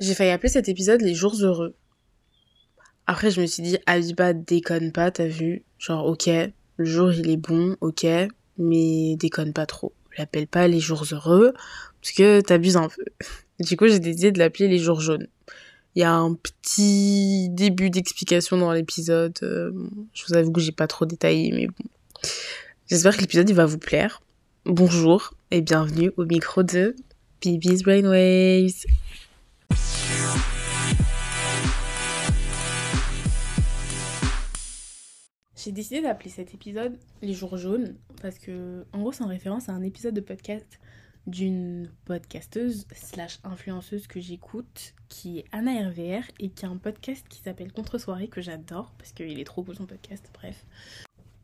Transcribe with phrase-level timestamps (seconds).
[0.00, 1.74] J'ai failli appeler cet épisode les jours heureux.
[3.06, 5.62] Après, je me suis dit, Abiba, déconne pas, t'as vu?
[5.78, 6.28] Genre, ok,
[6.76, 8.06] le jour il est bon, ok,
[8.58, 9.92] mais déconne pas trop.
[10.18, 11.52] L'appelle pas les jours heureux,
[12.00, 13.04] parce que t'abuses un peu.
[13.60, 15.28] Du coup, j'ai décidé de l'appeler les jours jaunes.
[15.94, 19.38] Il y a un petit début d'explication dans l'épisode.
[19.44, 19.70] Euh,
[20.12, 21.84] je vous avoue que j'ai pas trop détaillé, mais bon.
[22.90, 24.22] J'espère que l'épisode il va vous plaire.
[24.64, 26.96] Bonjour et bienvenue au micro de
[27.44, 28.86] BB's Brainwaves.
[35.56, 39.70] J'ai décidé d'appeler cet épisode Les jours jaunes parce que, en gros, c'est en référence
[39.70, 40.78] à un épisode de podcast
[41.26, 47.26] d'une podcasteuse slash influenceuse que j'écoute qui est Anna RVR et qui a un podcast
[47.30, 50.66] qui s'appelle Contre-soirée que j'adore parce qu'il est trop beau son podcast, bref.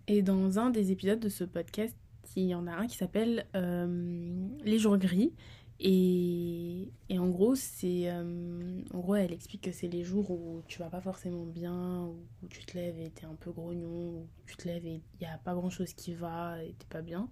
[0.06, 1.96] Et dans un des épisodes de ce podcast,
[2.37, 5.32] il y en a un qui s'appelle euh, Les jours gris
[5.78, 6.70] et,
[7.54, 8.10] c'est.
[8.10, 12.06] Euh, en gros, elle explique que c'est les jours où tu vas pas forcément bien,
[12.43, 15.23] où tu te lèves et t'es un peu grognon, où tu te lèves et il
[15.23, 17.28] y a pas grand chose qui va et t'es pas bien.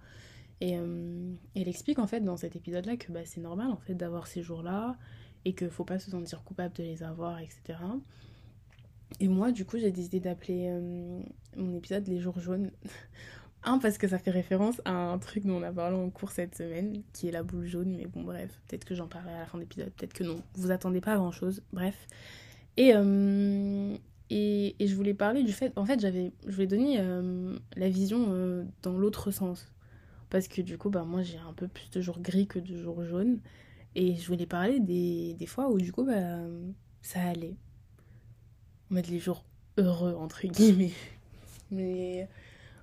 [0.61, 3.95] Et euh, elle explique en fait dans cet épisode-là que bah, c'est normal en fait
[3.95, 4.97] d'avoir ces jours-là
[5.45, 7.79] et qu'il faut pas se sentir coupable de les avoir, etc.
[9.21, 11.21] Et moi, du coup, j'ai décidé d'appeler euh,
[11.57, 12.71] mon épisode Les jours jaunes.
[13.65, 16.31] Un, parce que ça fait référence à un truc dont on a parlé en cours
[16.31, 19.41] cette semaine, qui est la boule jaune, mais bon, bref, peut-être que j'en parlerai à
[19.41, 20.41] la fin de l'épisode, peut-être que non.
[20.55, 22.07] Vous attendez pas à grand chose, bref.
[22.77, 23.97] Et, euh,
[24.31, 27.89] et, et, je voulais parler du fait, en fait, j'avais, je voulais donner euh, la
[27.89, 29.73] vision euh, dans l'autre sens.
[30.31, 32.77] Parce que du coup, bah, moi, j'ai un peu plus de jours gris que de
[32.77, 33.41] jours jaunes.
[33.97, 36.39] Et je voulais parler des, des fois où, du coup, bah,
[37.03, 37.57] ça allait.
[38.91, 39.45] On met les jours
[39.79, 40.93] heureux, entre guillemets.
[41.71, 42.29] Mais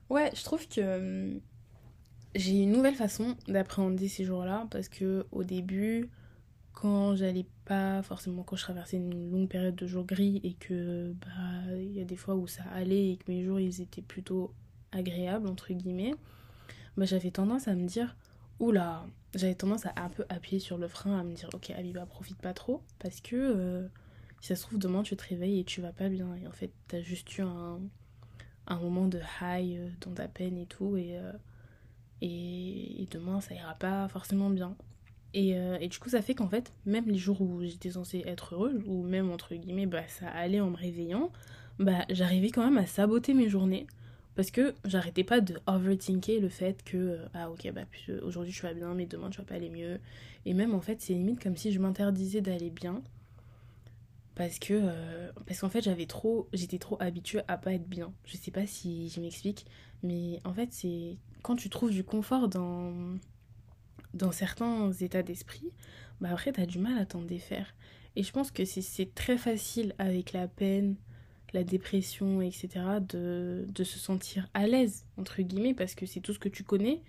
[0.10, 1.42] Ouais, je trouve que hum,
[2.36, 6.10] j'ai une nouvelle façon d'appréhender ces jours-là parce que au début,
[6.74, 11.14] quand j'allais pas forcément, quand je traversais une longue période de jours gris et que
[11.22, 14.02] bah il y a des fois où ça allait et que mes jours ils étaient
[14.02, 14.54] plutôt
[14.92, 16.14] agréables entre guillemets,
[16.98, 18.16] bah j'avais tendance à me dire
[18.60, 22.06] oula, j'avais tendance à un peu appuyer sur le frein, à me dire ok Abiba
[22.06, 23.88] profite pas trop parce que euh,
[24.42, 26.52] si ça se trouve demain tu te réveilles et tu vas pas bien et en
[26.52, 27.80] fait t'as juste eu un
[28.68, 31.32] un moment de high euh, dans ta peine et tout, euh,
[32.22, 34.76] et, et, demain ça ira pas forcément bien.
[35.34, 38.24] Et, euh, et du coup, ça fait qu'en fait, même les jours où j'étais censée
[38.26, 41.32] être heureuse, ou même entre guillemets, bah, ça allait en me réveillant,
[41.78, 43.86] bah, j'arrivais quand même à saboter mes journées.
[44.36, 47.84] Parce que j'arrêtais pas de overthinker le fait que, ah ok, bah
[48.22, 50.00] aujourd'hui tu vas bien, mais demain tu vas pas aller mieux.
[50.46, 53.02] Et même en fait, c'est limite comme si je m'interdisais d'aller bien
[54.36, 58.14] parce que euh, parce qu'en fait j'avais trop j'étais trop habituée à pas être bien.
[58.26, 59.66] Je sais pas si je m'explique
[60.04, 63.18] mais en fait c'est quand tu trouves du confort dans
[64.14, 65.72] dans certains états d'esprit
[66.22, 67.74] bah après t'as du mal à t'en défaire.
[68.18, 70.96] Et je pense que c'est très facile avec la peine
[71.54, 72.68] la dépression etc
[73.08, 76.64] de, de se sentir à l'aise entre guillemets parce que c'est tout ce que tu
[76.64, 77.02] connais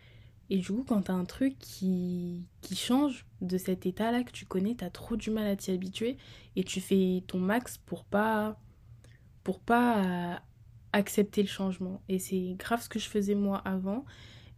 [0.48, 4.46] et du coup, quand t'as un truc qui, qui change de cet état-là que tu
[4.46, 6.16] connais, t'as trop du mal à t'y habituer
[6.54, 8.58] et tu fais ton max pour pas,
[9.42, 10.40] pour pas
[10.92, 12.00] accepter le changement.
[12.08, 14.04] Et c'est grave ce que je faisais moi avant.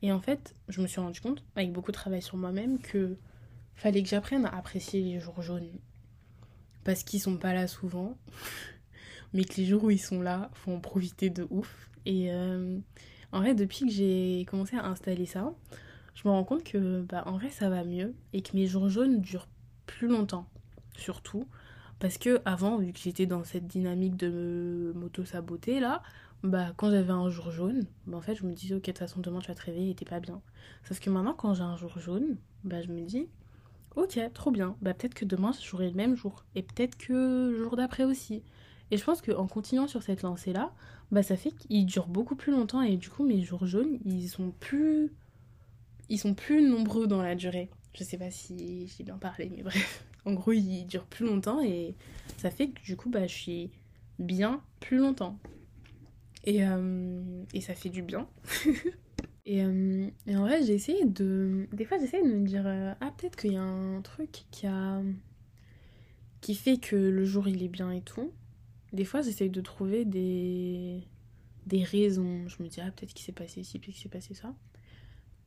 [0.02, 3.16] Et en fait, je me suis rendu compte, avec beaucoup de travail sur moi-même, que
[3.74, 5.72] fallait que j'apprenne à apprécier les jours jaunes.
[6.84, 8.16] Parce qu'ils sont pas là souvent.
[9.32, 11.90] mais que les jours où ils sont là, faut en profiter de ouf.
[12.04, 12.78] Et, euh,
[13.32, 15.52] en vrai, depuis que j'ai commencé à installer ça,
[16.14, 18.88] je me rends compte que bah, en vrai ça va mieux et que mes jours
[18.88, 19.48] jaunes durent
[19.86, 20.48] plus longtemps.
[20.96, 21.46] Surtout
[21.98, 26.02] parce que avant, vu que j'étais dans cette dynamique de m'auto-saboter là,
[26.44, 28.98] bah quand j'avais un jour jaune, bah, en fait je me disais ok de toute
[28.98, 30.40] façon demain tu vas te réveiller et t'es pas bien.
[30.84, 33.28] Sauf que maintenant quand j'ai un jour jaune, bah je me dis
[33.96, 37.12] ok trop bien, bah peut-être que demain j'aurai le même jour et peut-être que
[37.50, 38.42] le jour d'après aussi.
[38.90, 40.72] Et je pense qu'en continuant sur cette lancée là,
[41.10, 44.28] bah ça fait qu'ils durent beaucoup plus longtemps et du coup mes jours jaunes ils
[44.28, 45.12] sont plus
[46.08, 47.70] ils sont plus nombreux dans la durée.
[47.94, 50.04] Je sais pas si j'ai bien parlé mais bref.
[50.24, 51.94] En gros ils durent plus longtemps et
[52.36, 53.70] ça fait que du coup bah je suis
[54.18, 55.38] bien plus longtemps.
[56.44, 58.28] Et, euh, et ça fait du bien.
[59.50, 62.92] Et, euh, et, en vrai j'ai essayé de des fois j'essaye de me dire euh,
[63.00, 65.00] ah peut-être qu'il y a un truc qui a
[66.42, 68.30] qui fait que le jour il est bien et tout
[68.92, 71.02] des fois, j'essaye de trouver des,
[71.66, 72.48] des raisons.
[72.48, 74.54] Je me dis, ah, peut-être qu'il s'est passé ici, peut-être qu'il s'est passé ça.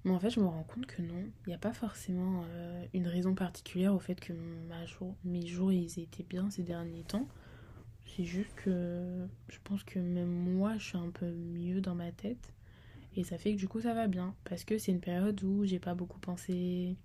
[0.04, 1.24] Mais en fait, je me rends compte que non.
[1.46, 4.34] Il n'y a pas forcément euh, une raison particulière au fait que
[5.24, 7.28] mes jours, ils étaient bien ces derniers temps.
[8.06, 12.12] C'est juste que je pense que même moi, je suis un peu mieux dans ma
[12.12, 12.52] tête.
[13.16, 14.34] Et ça fait que du coup, ça va bien.
[14.44, 16.98] Parce que c'est une période où j'ai pas beaucoup pensé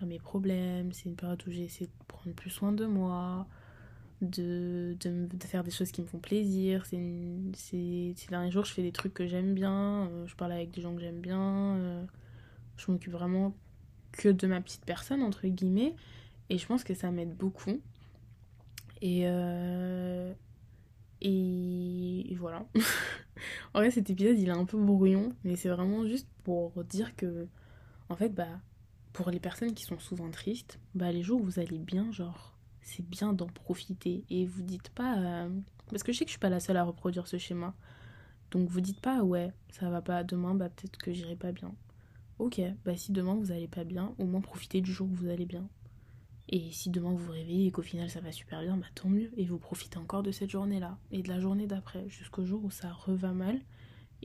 [0.00, 3.46] à mes problèmes, c'est une période où j'ai essayé de prendre plus soin de moi,
[4.22, 6.86] de, de, faire des choses qui me font plaisir.
[6.86, 6.98] C'est
[7.54, 10.80] ces derniers jours, je fais des trucs que j'aime bien, euh, je parle avec des
[10.80, 12.04] gens que j'aime bien, euh,
[12.76, 13.54] je m'occupe vraiment
[14.12, 15.94] que de ma petite personne, entre guillemets,
[16.48, 17.80] et je pense que ça m'aide beaucoup.
[19.02, 20.32] Et, euh,
[21.20, 22.66] et voilà.
[23.74, 27.14] en vrai, cet épisode, il est un peu brouillon, mais c'est vraiment juste pour dire
[27.16, 27.46] que,
[28.08, 28.60] en fait, bah,
[29.12, 32.55] pour les personnes qui sont souvent tristes, bah, les jours où vous allez bien, genre,
[32.86, 34.24] c'est bien d'en profiter.
[34.30, 35.18] Et vous dites pas.
[35.18, 35.50] Euh,
[35.90, 37.74] parce que je sais que je suis pas la seule à reproduire ce schéma.
[38.52, 41.74] Donc vous dites pas, ouais, ça va pas demain, bah peut-être que j'irai pas bien.
[42.38, 45.28] Ok, bah si demain vous allez pas bien, au moins profitez du jour où vous
[45.28, 45.68] allez bien.
[46.48, 49.08] Et si demain vous vous réveillez et qu'au final ça va super bien, bah tant
[49.08, 49.32] mieux.
[49.36, 52.70] Et vous profitez encore de cette journée-là et de la journée d'après, jusqu'au jour où
[52.70, 53.60] ça reva mal.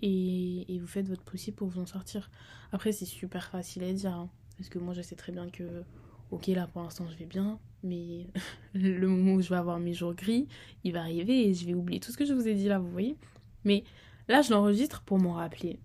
[0.01, 2.29] Et, et, vous faites votre possible pour vous en sortir.
[2.71, 4.13] Après, c'est super facile à dire.
[4.13, 5.83] Hein, parce que moi, je sais très bien que,
[6.31, 8.27] ok, là pour l'instant je vais bien, mais
[8.73, 10.47] le moment où je vais avoir mes jours gris,
[10.83, 12.79] il va arriver et je vais oublier tout ce que je vous ai dit là,
[12.79, 13.17] vous voyez.
[13.63, 13.83] Mais
[14.27, 15.79] là, je l'enregistre pour m'en rappeler.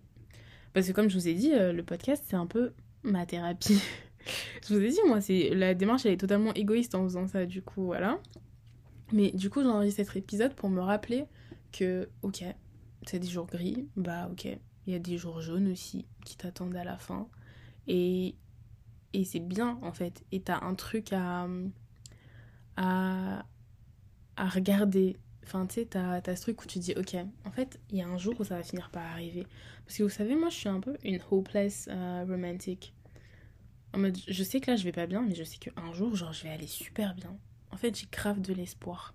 [0.73, 2.73] Parce que comme je vous ai dit, euh, le podcast, c'est un peu
[3.03, 3.81] ma thérapie.
[4.69, 7.47] je vous ai dit, moi, c'est la démarche, elle est totalement égoïste en faisant ça,
[7.47, 8.21] du coup, voilà.
[9.13, 11.25] Mais du coup, j'enregistre cet épisode pour me rappeler
[11.73, 12.45] que, ok,
[13.07, 14.47] c'est des jours gris, bah ok,
[14.87, 17.29] il y a des jours jaunes aussi qui t'attendent à la fin.
[17.87, 18.35] Et,
[19.17, 20.23] et c'est bien, en fait.
[20.31, 21.49] Et t'as un truc à,
[22.77, 23.47] à,
[24.37, 25.17] à regarder.
[25.43, 27.17] Enfin, tu sais, t'as, as ce truc où tu dis, ok,
[27.47, 29.47] en fait, il y a un jour où ça va finir par arriver.
[29.87, 32.93] Parce que vous savez, moi, je suis un peu une hopeless uh, romantic.
[33.95, 36.15] En mode, je sais que là, je vais pas bien, mais je sais qu'un jour,
[36.15, 37.35] genre, je vais aller super bien.
[37.71, 39.15] En fait, j'ai grave de l'espoir.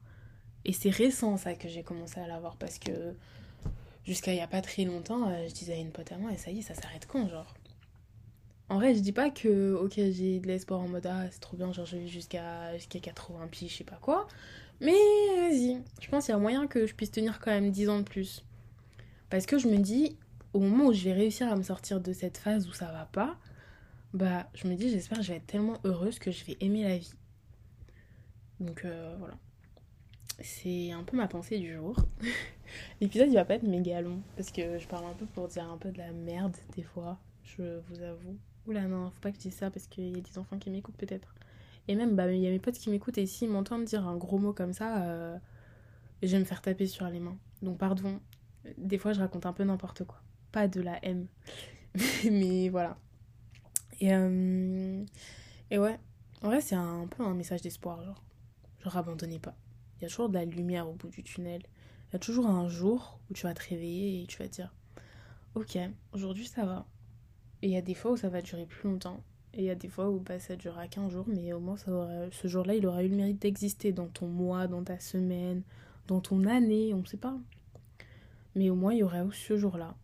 [0.66, 2.56] Et c'est récent, ça, que j'ai commencé à l'avoir.
[2.56, 3.14] Parce que
[4.04, 6.32] jusqu'à il y a pas très longtemps, euh, je disais à une pote à moi,
[6.32, 7.54] et ça y est, ça s'arrête quand, genre?
[8.72, 11.58] En vrai, je dis pas que, ok, j'ai de l'espoir en mode, ah, c'est trop
[11.58, 14.30] bien, genre je vis jusqu'à jusqu'à 80 piges, je sais pas quoi.
[14.80, 14.94] Mais
[15.38, 18.00] vas-y, je pense qu'il y a moyen que je puisse tenir quand même 10 ans
[18.00, 18.46] de plus.
[19.30, 20.18] Parce que je me dis,
[20.54, 23.10] au moment où je vais réussir à me sortir de cette phase où ça va
[23.12, 23.38] pas,
[24.14, 26.84] bah, je me dis, j'espère que je vais être tellement heureuse que je vais aimer
[26.84, 27.14] la vie.
[28.62, 29.36] Donc euh, voilà.
[30.40, 31.98] C'est un peu ma pensée du jour.
[33.02, 35.70] L'épisode il va pas être méga long parce que je parle un peu pour dire
[35.70, 38.38] un peu de la merde des fois, je vous avoue.
[38.68, 40.70] Oula, non, faut pas que je dise ça parce qu'il y a des enfants qui
[40.70, 41.34] m'écoutent peut-être.
[41.88, 44.16] Et même, bah, il y a mes potes qui m'écoutent et s'ils m'entendent dire un
[44.16, 45.38] gros mot comme ça, euh,
[46.22, 47.38] je vais me faire taper sur les mains.
[47.62, 48.20] Donc, pardon,
[48.78, 50.22] des fois, je raconte un peu n'importe quoi.
[50.52, 51.28] Pas de la haine.
[52.32, 52.98] Mais voilà.
[54.00, 55.04] Et, euh,
[55.70, 56.00] et ouais,
[56.42, 58.24] en vrai, c'est un, peu un message d'espoir, genre.
[58.84, 59.56] Genre, abandonnez pas.
[59.98, 61.62] Il y a toujours de la lumière au bout du tunnel.
[62.10, 64.74] Il y a toujours un jour où tu vas te réveiller et tu vas dire
[65.54, 65.78] Ok,
[66.14, 66.88] aujourd'hui ça va.
[67.62, 69.22] Et il y a des fois où ça va durer plus longtemps.
[69.54, 71.78] Et il y a des fois où bah, ça durera qu'un jour, mais au moins
[71.78, 71.92] ça
[72.32, 75.64] ce jour-là, il aura eu le mérite d'exister dans ton mois, dans ta semaine,
[76.08, 77.38] dans ton année, on ne sait pas.
[78.56, 79.96] Mais au moins, il y aura eu ce jour-là.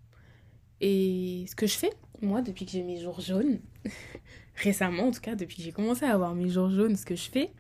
[0.80, 1.92] Et ce que je fais,
[2.22, 3.60] moi, depuis que j'ai mes jours jaunes,
[4.56, 7.16] récemment en tout cas, depuis que j'ai commencé à avoir mes jours jaunes, ce que
[7.16, 7.52] je fais,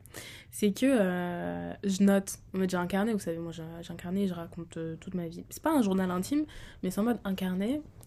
[0.52, 2.40] c'est que euh, je note.
[2.54, 5.44] En mode, j'ai un vous savez, moi j'ai et je raconte euh, toute ma vie.
[5.50, 6.46] C'est pas un journal intime,
[6.82, 7.36] mais c'est en mode un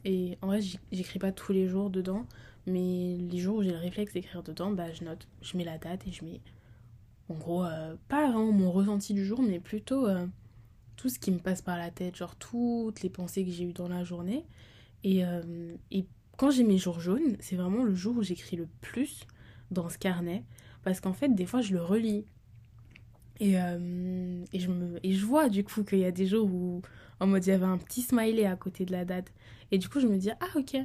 [0.05, 0.61] et en vrai,
[0.93, 2.25] j'écris pas tous les jours dedans,
[2.67, 5.76] mais les jours où j'ai le réflexe d'écrire dedans, bah je note, je mets la
[5.76, 6.41] date et je mets,
[7.29, 10.09] en gros, euh, pas vraiment mon ressenti du jour, mais plutôt
[10.97, 13.73] tout ce qui me passe par la tête, genre toutes les pensées que j'ai eues
[13.75, 14.47] dans la journée.
[15.04, 15.23] Et
[16.40, 19.26] quand j'ai mes jours jaunes, c'est vraiment le jour où j'écris le plus
[19.70, 20.42] dans ce carnet,
[20.82, 22.25] parce qu'en fait, des fois, je le relis.
[23.40, 24.70] Et, et, je,
[25.02, 26.80] et je vois du coup qu'il y a des jours où,
[27.20, 29.35] en mode, il y avait un petit smiley à côté de la date.
[29.70, 30.78] Et du coup, je me dis, ah ok.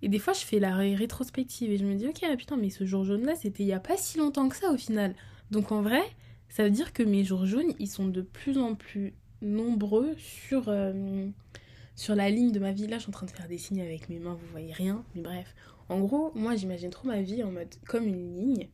[0.00, 2.84] Et des fois, je fais la rétrospective et je me dis, ok, putain, mais ce
[2.84, 5.16] jour jaune-là, c'était il y a pas si longtemps que ça au final.
[5.50, 6.02] Donc en vrai,
[6.50, 10.68] ça veut dire que mes jours jaunes, ils sont de plus en plus nombreux sur,
[10.68, 11.28] euh,
[11.94, 12.86] sur la ligne de ma vie.
[12.86, 15.04] Là, je suis en train de faire des signes avec mes mains, vous voyez rien.
[15.14, 15.54] Mais bref,
[15.88, 18.68] en gros, moi, j'imagine trop ma vie en mode comme une ligne.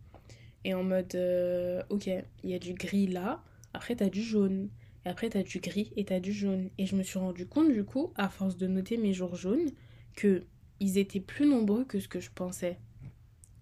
[0.65, 3.43] Et en mode, euh, ok, il y a du gris là,
[3.73, 4.69] après t'as du jaune.
[5.05, 6.71] Et après, t'as du gris et t'as du jaune.
[6.79, 9.71] Et je me suis rendu compte, du coup, à force de noter mes jours jaunes,
[10.17, 10.45] que
[10.81, 12.79] ils étaient plus nombreux que ce que je pensais.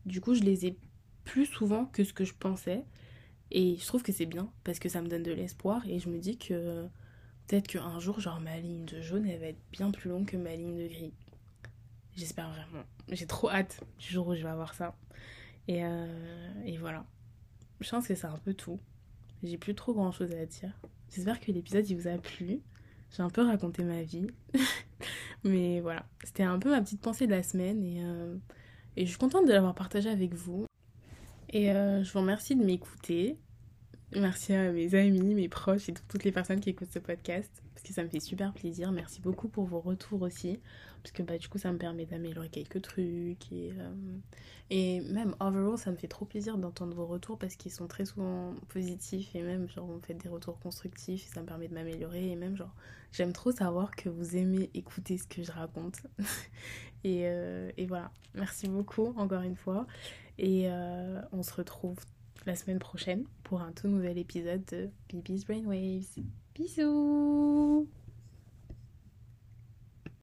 [0.07, 0.79] Du coup, je les ai
[1.25, 2.85] plus souvent que ce que je pensais.
[3.51, 5.87] Et je trouve que c'est bien, parce que ça me donne de l'espoir.
[5.87, 6.87] Et je me dis que
[7.47, 10.37] peut-être qu'un jour, genre, ma ligne de jaune, elle va être bien plus longue que
[10.37, 11.13] ma ligne de gris.
[12.17, 12.85] J'espère vraiment.
[13.11, 14.97] J'ai trop hâte du jour où je vais avoir ça.
[15.69, 17.05] Et, euh, et voilà.
[17.81, 18.79] Je pense que c'est un peu tout.
[19.43, 20.73] J'ai plus trop grand chose à dire.
[21.11, 22.61] J'espère que l'épisode il vous a plu.
[23.11, 24.29] J'ai un peu raconté ma vie.
[25.45, 28.35] Mais voilà, c'était un peu ma petite pensée de la semaine et, euh,
[28.97, 30.67] je suis contente de l'avoir partagé avec vous.
[31.51, 33.39] Et je vous remercie de m'écouter.
[34.16, 37.83] Merci à mes amis, mes proches et toutes les personnes qui écoutent ce podcast parce
[37.83, 38.92] que ça me fait super plaisir.
[38.92, 40.61] Merci beaucoup pour vos retours aussi
[41.02, 44.18] parce que bah, du coup ça me permet d'améliorer quelques trucs et, euh,
[44.71, 48.04] et même overall ça me fait trop plaisir d'entendre vos retours parce qu'ils sont très
[48.04, 51.75] souvent positifs et même genre me faites des retours constructifs et ça me permet de
[51.75, 52.75] m'améliorer et même genre
[53.11, 56.02] j'aime trop savoir que vous aimez écouter ce que je raconte.
[57.06, 58.11] Et, euh, et, voilà.
[58.33, 59.87] Merci beaucoup encore une fois.
[60.38, 61.97] Et euh, on se retrouve
[62.47, 66.23] la semaine prochaine pour un tout nouvel épisode de Bibi's Brainwaves.
[66.55, 67.89] Bisous